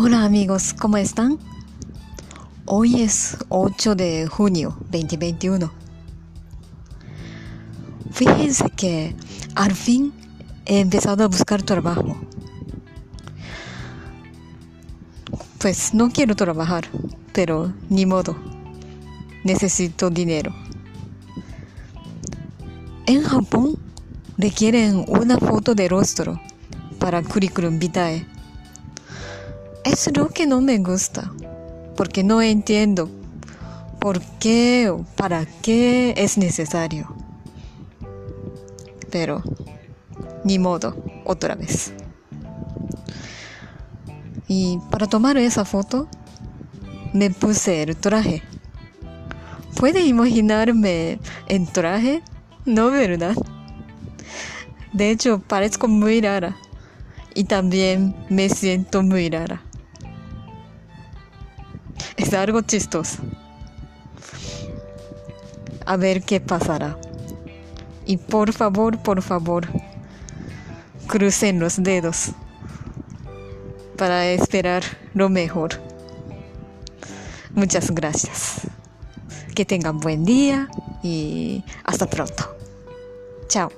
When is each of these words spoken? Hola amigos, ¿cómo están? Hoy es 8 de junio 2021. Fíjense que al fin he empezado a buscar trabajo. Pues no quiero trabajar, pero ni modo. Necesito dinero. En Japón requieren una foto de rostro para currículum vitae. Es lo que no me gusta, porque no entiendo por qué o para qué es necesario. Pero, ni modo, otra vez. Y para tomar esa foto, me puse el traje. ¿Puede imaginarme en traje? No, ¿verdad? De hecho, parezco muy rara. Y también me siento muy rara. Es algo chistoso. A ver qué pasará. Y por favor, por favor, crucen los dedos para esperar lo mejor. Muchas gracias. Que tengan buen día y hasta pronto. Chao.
Hola 0.00 0.22
amigos, 0.22 0.74
¿cómo 0.74 0.96
están? 0.96 1.40
Hoy 2.66 3.02
es 3.02 3.36
8 3.48 3.96
de 3.96 4.28
junio 4.28 4.78
2021. 4.92 5.72
Fíjense 8.12 8.70
que 8.70 9.16
al 9.56 9.72
fin 9.74 10.12
he 10.66 10.78
empezado 10.78 11.24
a 11.24 11.26
buscar 11.26 11.64
trabajo. 11.64 12.16
Pues 15.58 15.92
no 15.94 16.10
quiero 16.10 16.36
trabajar, 16.36 16.86
pero 17.32 17.72
ni 17.90 18.06
modo. 18.06 18.36
Necesito 19.42 20.10
dinero. 20.10 20.54
En 23.06 23.24
Japón 23.24 23.76
requieren 24.36 25.04
una 25.08 25.38
foto 25.38 25.74
de 25.74 25.88
rostro 25.88 26.40
para 27.00 27.20
currículum 27.20 27.80
vitae. 27.80 28.37
Es 29.88 30.14
lo 30.14 30.28
que 30.28 30.46
no 30.46 30.60
me 30.60 30.76
gusta, 30.76 31.32
porque 31.96 32.22
no 32.22 32.42
entiendo 32.42 33.08
por 33.98 34.20
qué 34.38 34.90
o 34.90 35.02
para 35.16 35.46
qué 35.62 36.12
es 36.18 36.36
necesario. 36.36 37.08
Pero, 39.10 39.42
ni 40.44 40.58
modo, 40.58 40.94
otra 41.24 41.54
vez. 41.54 41.94
Y 44.46 44.78
para 44.90 45.06
tomar 45.06 45.38
esa 45.38 45.64
foto, 45.64 46.06
me 47.14 47.30
puse 47.30 47.82
el 47.82 47.96
traje. 47.96 48.42
¿Puede 49.74 50.02
imaginarme 50.02 51.18
en 51.46 51.66
traje? 51.66 52.22
No, 52.66 52.90
¿verdad? 52.90 53.34
De 54.92 55.10
hecho, 55.10 55.40
parezco 55.40 55.88
muy 55.88 56.20
rara. 56.20 56.58
Y 57.34 57.44
también 57.44 58.14
me 58.28 58.50
siento 58.50 59.02
muy 59.02 59.30
rara. 59.30 59.62
Es 62.18 62.34
algo 62.34 62.60
chistoso. 62.62 63.18
A 65.86 65.96
ver 65.96 66.22
qué 66.22 66.40
pasará. 66.40 66.98
Y 68.04 68.16
por 68.16 68.52
favor, 68.52 69.00
por 69.02 69.22
favor, 69.22 69.68
crucen 71.06 71.60
los 71.60 71.82
dedos 71.82 72.32
para 73.96 74.26
esperar 74.26 74.82
lo 75.14 75.28
mejor. 75.28 75.80
Muchas 77.54 77.90
gracias. 77.92 78.62
Que 79.54 79.64
tengan 79.64 80.00
buen 80.00 80.24
día 80.24 80.68
y 81.02 81.64
hasta 81.84 82.10
pronto. 82.10 82.56
Chao. 83.48 83.70